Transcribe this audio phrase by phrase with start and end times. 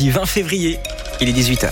[0.00, 0.78] mardi 20 février.
[1.20, 1.68] Il est 18h.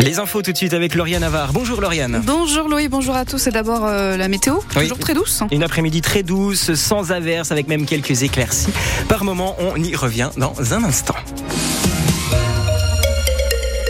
[0.00, 1.52] Les infos tout de suite avec Lauriane Navarre.
[1.52, 2.22] Bonjour Lauriane.
[2.26, 3.46] Bonjour Louis, bonjour à tous.
[3.46, 5.44] Et d'abord euh, la météo, toujours très douce.
[5.52, 8.72] Une après-midi très douce, sans averse, avec même quelques éclaircies.
[9.08, 11.16] Par moment, on y revient dans un instant.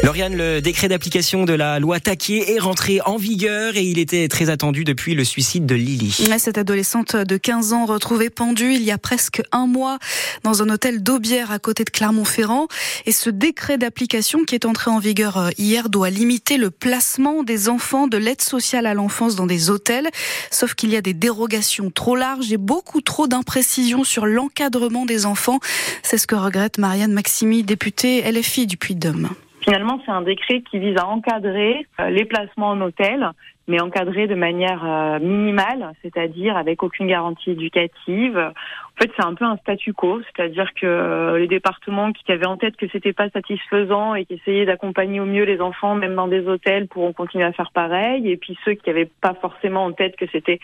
[0.02, 4.28] Lauriane, le décret d'application de la loi Taquier est rentré en vigueur et il était
[4.28, 6.24] très attendu depuis le suicide de Lily.
[6.38, 9.98] Cette adolescente de 15 ans retrouvée pendue il y a presque un mois
[10.42, 12.66] dans un hôtel d'Aubière à côté de Clermont-Ferrand.
[13.04, 17.42] Et ce décret d'application qui est entré en vigueur euh, hier doit limiter le placement
[17.42, 20.08] des enfants de l'aide sociale à l'enfance dans des hôtels.
[20.50, 25.26] Sauf qu'il y a des dérogations trop larges et beaucoup trop d'imprécisions sur l'encadrement des
[25.26, 25.60] enfants.
[26.02, 29.28] C'est ce que regrette Marianne Maximi, députée LFI du Puy-de-Dôme.
[29.62, 33.30] Finalement, c'est un décret qui vise à encadrer euh, les placements en hôtel,
[33.68, 38.52] mais encadrer de manière euh, minimale, c'est-à-dire avec aucune garantie éducative,
[39.00, 42.56] fait, c'est un peu un statu quo, c'est-à-dire que euh, les départements qui avaient en
[42.56, 46.28] tête que c'était pas satisfaisant et qui essayaient d'accompagner au mieux les enfants, même dans
[46.28, 48.30] des hôtels, pourront continuer à faire pareil.
[48.30, 50.60] Et puis ceux qui n'avaient pas forcément en tête que c'était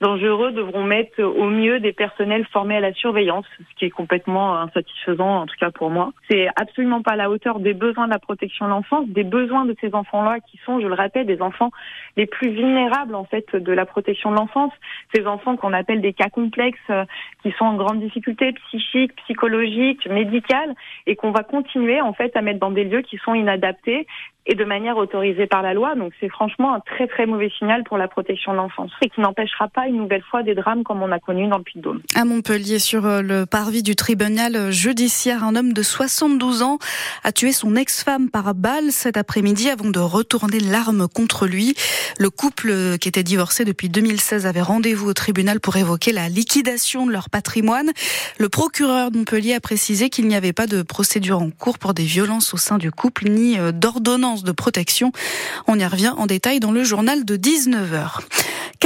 [0.00, 4.58] dangereux devront mettre au mieux des personnels formés à la surveillance, ce qui est complètement
[4.58, 6.12] insatisfaisant, en tout cas pour moi.
[6.28, 9.64] C'est absolument pas à la hauteur des besoins de la protection de l'enfance, des besoins
[9.64, 11.70] de ces enfants-là qui sont, je le répète, des enfants
[12.16, 14.72] les plus vulnérables en fait de la protection de l'enfance.
[15.14, 17.04] Ces enfants qu'on appelle des cas complexes, euh,
[17.42, 20.74] qui sont grande difficulté psychique, psychologique, médicale,
[21.06, 24.06] et qu'on va continuer en fait à mettre dans des lieux qui sont inadaptés
[24.46, 25.94] et de manière autorisée par la loi.
[25.94, 29.20] Donc c'est franchement un très très mauvais signal pour la protection de l'enfance et qui
[29.20, 32.00] n'empêchera pas une nouvelle fois des drames comme on a connu dans le Puy-de-Dôme.
[32.14, 36.78] À Montpellier, sur euh, le parvis du tribunal judiciaire, un homme de 72 ans
[37.24, 41.74] a tué son ex-femme par balle cet après-midi avant de retourner l'arme contre lui.
[42.18, 47.06] Le couple qui était divorcé depuis 2016 avait rendez-vous au tribunal pour évoquer la liquidation
[47.06, 47.90] de leur patrimoine.
[48.38, 51.94] Le procureur de Montpellier a précisé qu'il n'y avait pas de procédure en cours pour
[51.94, 53.72] des violences au sein du couple ni euh,
[54.42, 55.12] de protection.
[55.66, 58.20] On y revient en détail dans le journal de 19h.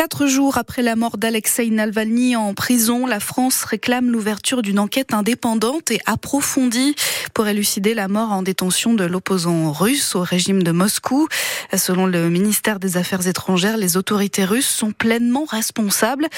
[0.01, 5.13] Quatre jours après la mort d'Alexei Navalny en prison, la France réclame l'ouverture d'une enquête
[5.13, 6.95] indépendante et approfondie
[7.35, 11.29] pour élucider la mort en détention de l'opposant russe au régime de Moscou.
[11.77, 16.29] Selon le ministère des Affaires étrangères, les autorités russes sont pleinement responsables.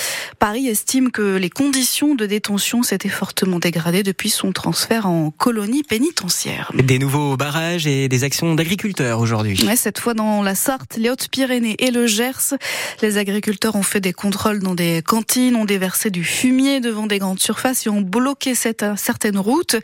[0.41, 5.85] Paris estime que les conditions de détention s'étaient fortement dégradées depuis son transfert en colonie
[5.85, 6.73] pénitentiaire.
[6.75, 9.57] Des nouveaux barrages et des actions d'agriculteurs aujourd'hui.
[9.77, 12.57] cette fois dans la Sarthe, les Hautes-Pyrénées et le Gers,
[13.03, 17.07] les agriculteurs agriculteurs ont fait des contrôles dans des cantines, ont déversé du fumier devant
[17.07, 19.77] des grandes surfaces et ont bloqué cette, certaines routes.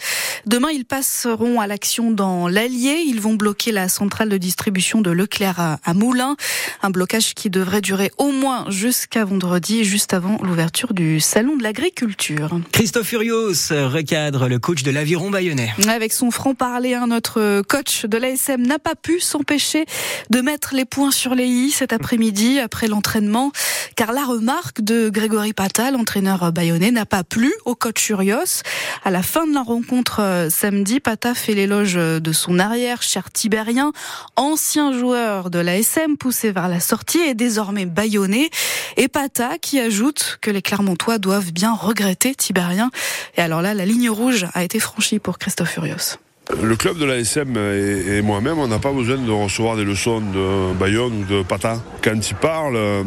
[0.47, 3.05] Demain, ils passeront à l'action dans l'Allier.
[3.07, 6.37] Ils vont bloquer la centrale de distribution de Leclerc à, à Moulins.
[6.81, 11.63] Un blocage qui devrait durer au moins jusqu'à vendredi, juste avant l'ouverture du Salon de
[11.63, 12.59] l'agriculture.
[12.73, 15.75] Christophe Furios recadre le coach de l'aviron bayonnais.
[15.89, 19.85] Avec son franc-parler, notre coach de l'ASM n'a pas pu s'empêcher
[20.31, 23.53] de mettre les points sur les i cet après-midi après l'entraînement
[23.99, 28.63] car la remarque de Grégory Pata, l'entraîneur bayonnais, n'a pas plu au coach Urios.
[29.05, 33.33] À la fin de la rencontre euh, samedi, Pata fait l'éloge de son arrière, cher
[33.33, 33.91] Tibérien,
[34.37, 38.51] ancien joueur de l'ASM, poussé vers la sortie et désormais bayonnais.
[38.97, 42.93] Et Pata qui ajoute que les Clermontois doivent bien regretter Tibérien.
[43.37, 46.19] Et alors là, la ligne rouge a été franchie pour Christophe Furios.
[46.63, 50.73] Le club de l'ASM et, moi-même, on n'a pas besoin de recevoir des leçons de
[50.75, 51.83] Bayonne ou de Pata.
[52.03, 53.03] Quand il parle, euh,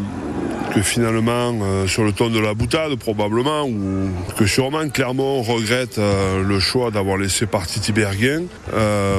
[0.73, 5.97] que finalement, euh, sur le ton de la boutade probablement, ou que sûrement Clermont regrette
[5.97, 8.43] euh, le choix d'avoir laissé partir Tiberghien.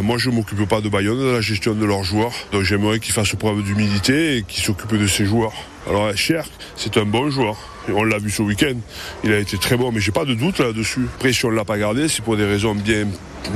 [0.03, 2.33] moi, je ne m'occupe pas de Bayonne, de la gestion de leurs joueurs.
[2.53, 5.55] Donc j'aimerais qu'il fasse preuve d'humilité et qu'il s'occupe de ses joueurs.
[5.89, 6.47] Alors Cher,
[6.77, 7.72] c'est un bon joueur.
[7.89, 8.75] On l'a vu ce week-end.
[9.25, 11.07] Il a été très bon, mais j'ai pas de doute là-dessus.
[11.17, 13.07] Après, si on l'a pas gardé, c'est pour des raisons bien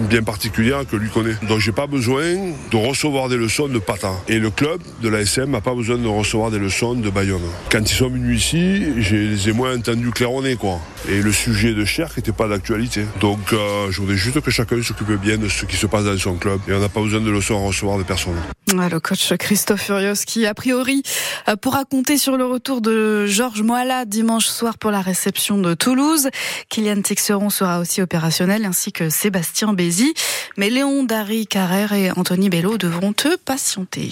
[0.09, 1.37] bien particulière que lui connaît.
[1.49, 2.25] Donc j'ai pas besoin
[2.71, 4.13] de recevoir des leçons de Pata.
[4.29, 7.41] Et le club de l'ASM n'a pas besoin de recevoir des leçons de Bayonne.
[7.71, 10.81] Quand ils sont venus ici, je les ai moins entendus claironner quoi.
[11.09, 13.05] Et le sujet de Cher n'était pas d'actualité.
[13.21, 16.19] Donc euh, je voudrais juste que chacun s'occupe bien de ce qui se passe dans
[16.19, 16.61] son club.
[16.69, 18.35] Et on n'a pas besoin de leçons à recevoir de personne.
[18.75, 21.03] Le coach Christophe Furios qui a priori
[21.49, 25.75] euh, pourra compter sur le retour de Georges Moala dimanche soir pour la réception de
[25.75, 26.29] Toulouse.
[26.69, 30.15] Kylian Tixeron sera aussi opérationnel ainsi que Sébastien Bézi.
[30.57, 34.11] Mais Léon, Dari Carrère et Anthony Bello devront eux patienter.